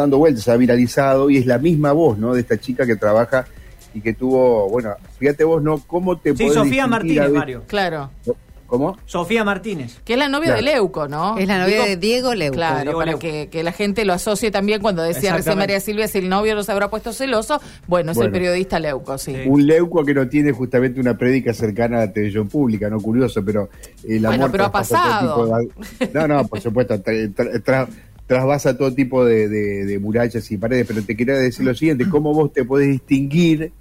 [0.00, 2.32] dando vueltas, se ha viralizado y es la misma voz, ¿no?
[2.32, 3.46] De esta chica que trabaja
[3.92, 5.80] y que tuvo, bueno, fíjate vos, ¿no?
[5.88, 7.64] ¿Cómo te Sí, Sofía Martínez, Mario.
[7.66, 8.08] Claro.
[8.68, 8.96] ¿Cómo?
[9.06, 9.98] Sofía Martínez.
[10.04, 10.56] Que es la novia Claro.
[10.66, 11.36] de Leuco, ¿no?
[11.38, 12.54] Es la novia de Diego Leuco.
[12.54, 13.18] Claro, Diego para Leuco.
[13.22, 15.58] que, que la gente lo asocie también cuando decía recién.
[15.58, 17.60] María Silvia si el novio los habrá puesto celoso.
[17.88, 18.32] Bueno, es el Bueno.
[18.34, 19.34] periodista Leuco, sí.
[19.34, 19.48] Sí.
[19.48, 23.00] Un leuco que no tiene justamente una prédica cercana a la televisión pública, ¿no?
[23.00, 23.68] Curioso, pero
[24.06, 25.46] el Bueno, amor pero ha pasado.
[25.56, 27.88] de- No, no, por supuesto, tra- tra- tra-
[28.28, 32.08] trasvasa todo tipo de, de- de murallas y paredes, pero te quería decir lo siguiente,
[32.08, 33.72] ¿cómo vos te podés distinguir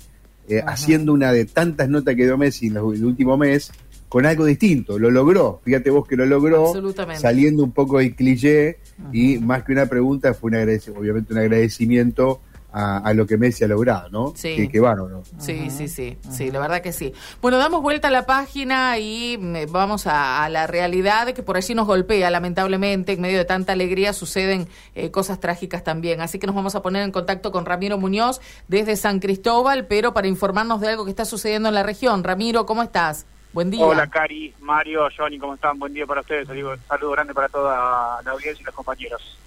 [0.49, 3.71] eh, haciendo una de tantas notas que dio Messi en el último mes
[4.09, 4.97] con algo distinto?
[4.97, 6.71] Lo logró, fíjate vos que lo logró,
[7.19, 8.77] saliendo un poco del cliché
[9.11, 10.55] y más que una pregunta fue un
[10.97, 12.39] obviamente un agradecimiento
[12.77, 14.33] a, a lo que Messi ha logrado, ¿no?
[14.35, 14.55] Sí.
[14.55, 15.23] Que, que bárbaro.
[15.39, 17.13] Sí, sí, sí, sí, la verdad que sí.
[17.41, 19.37] Bueno, damos vuelta a la página y
[19.69, 23.73] vamos a, a la realidad que por allí nos golpea, lamentablemente, en medio de tanta
[23.73, 26.21] alegría suceden eh, cosas trágicas también.
[26.21, 30.13] Así que nos vamos a poner en contacto con Ramiro Muñoz desde San Cristóbal, pero
[30.13, 32.23] para informarnos de algo que está sucediendo en la región.
[32.23, 33.25] Ramiro, ¿cómo estás?
[33.53, 33.85] Buen día.
[33.85, 35.79] Hola, Cari, Mario, Johnny, ¿cómo están?
[35.79, 36.47] Buen día para ustedes.
[36.49, 39.37] Digo, saludo grande para toda la audiencia y los compañeros.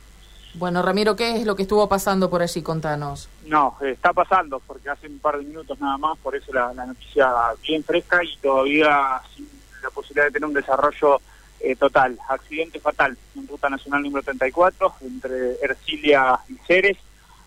[0.55, 2.63] Bueno, Ramiro, ¿qué es lo que estuvo pasando por allí?
[2.63, 3.29] Contanos.
[3.47, 6.87] No, está pasando, porque hace un par de minutos nada más, por eso la, la
[6.87, 7.31] noticia
[7.63, 9.49] bien fresca y todavía sin
[9.83, 11.21] la posibilidad de tener un desarrollo
[11.61, 12.19] eh, total.
[12.29, 16.97] Accidente fatal en Ruta Nacional número 34, entre Ercilia y Ceres.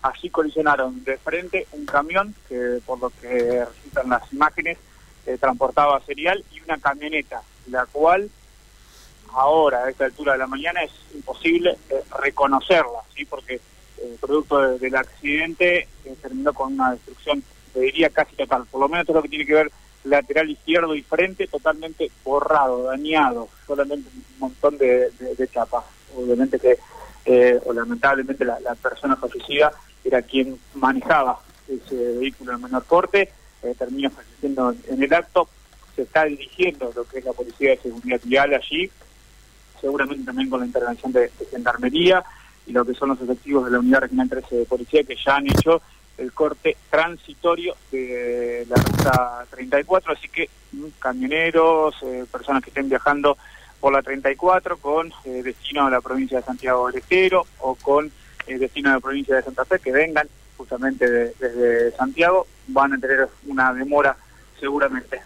[0.02, 4.78] Allí colisionaron de frente un camión, que por lo que resultan las imágenes,
[5.26, 8.30] eh, transportaba cereal, y una camioneta, la cual
[9.34, 13.24] ahora, a esta altura de la mañana, es imposible eh, reconocerla, ¿sí?
[13.24, 18.64] porque eh, producto de- del accidente eh, terminó con una destrucción, te diría casi total,
[18.70, 19.72] por lo menos todo lo que tiene que ver
[20.04, 25.84] lateral izquierdo y frente totalmente borrado, dañado, solamente un montón de, de, chapas.
[26.14, 26.78] Obviamente que,
[27.24, 29.72] eh, o lamentablemente la, persona fallecida
[30.04, 35.48] era quien manejaba ese vehículo de menor porte, eh, termina falleciendo en, en el acto,
[35.96, 38.90] se está dirigiendo lo que es la Policía de Seguridad Vial allí,
[39.84, 42.24] seguramente también con la intervención de, Gendarmería
[42.66, 45.36] y lo que son los efectivos de la Unidad Regional 13 de Policía que ya
[45.36, 45.82] han hecho
[46.16, 52.88] el corte transitorio de la ruta 34, así que mm, camioneros, eh, personas que estén
[52.88, 53.36] viajando
[53.78, 58.10] por la 34 con eh, destino a la provincia de Santiago del Estero o con
[58.46, 62.94] eh, destino a la provincia de Santa Fe, que vengan justamente de- desde Santiago, van
[62.94, 64.16] a tener una demora
[64.58, 65.20] seguramente.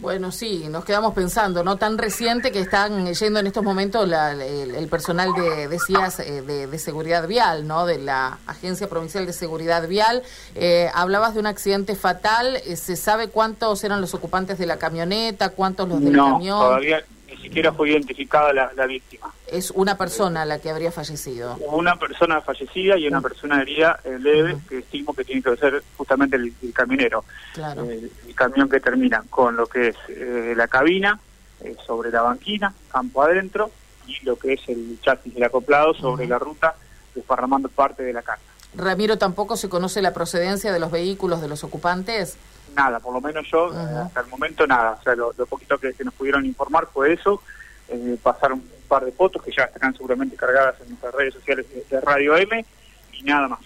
[0.00, 1.76] Bueno, sí, nos quedamos pensando, ¿no?
[1.76, 6.40] Tan reciente que están yendo en estos momentos la- el, el personal de, decías, eh,
[6.42, 7.84] de, de seguridad vial, ¿no?
[7.84, 10.22] De la Agencia Provincial de Seguridad Vial.
[10.54, 12.60] Eh, hablabas de un accidente fatal.
[12.64, 15.48] eh, ¿Se sabe cuántos eran los ocupantes de la camioneta?
[15.48, 16.60] ¿Cuántos los del no, camión?
[16.60, 19.32] todavía ni siquiera fue identificada la, la víctima.
[19.46, 21.56] Es una persona la que habría fallecido.
[21.70, 25.82] Una persona fallecida y una persona herida eh, leve, que estimo que tiene que ser
[25.96, 27.24] justamente el, el camionero.
[27.54, 27.84] Claro.
[27.84, 31.20] El, el camión que termina con lo que es eh, la cabina,
[31.60, 33.70] eh, sobre la banquina, campo adentro,
[34.06, 36.74] y lo que es el chasis del acoplado sobre la ruta,
[37.14, 38.40] desparramando parte de la casa.
[38.74, 42.36] Ramiro, ¿tampoco se conoce la procedencia de los vehículos de los ocupantes?
[42.74, 44.02] Nada, por lo menos yo, eh, Ajá.
[44.02, 44.96] hasta el momento nada.
[45.00, 47.42] O sea, lo, lo poquito que, que nos pudieron informar fue eso.
[47.88, 51.66] Eh, pasaron un par de fotos que ya estarán seguramente cargadas en nuestras redes sociales
[51.70, 52.64] de, de Radio M
[53.12, 53.60] y nada más.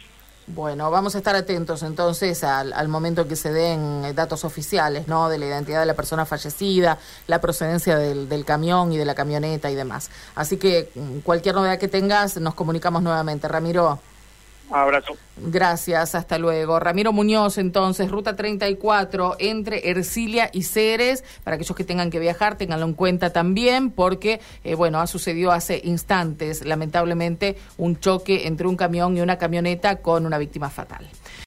[0.48, 5.06] Bueno, vamos a estar atentos entonces al, al momento que se den eh, datos oficiales,
[5.06, 5.28] ¿no?
[5.28, 6.98] De la identidad de la persona fallecida,
[7.28, 10.10] la procedencia del, del camión y de la camioneta y demás.
[10.34, 13.46] Así que mm, cualquier novedad que tengas, nos comunicamos nuevamente.
[13.46, 14.00] Ramiro,
[14.72, 15.14] Abrazo.
[15.36, 16.80] gracias, hasta luego.
[16.80, 22.56] Ramiro Muñoz, entonces, ruta 34 entre Ercilia y Ceres, para aquellos que tengan que viajar,
[22.56, 28.66] tenganlo en cuenta también, porque, eh, bueno, ha sucedido hace instantes, lamentablemente, un choque entre
[28.66, 31.08] un camión y una camioneta con una víctima fatal.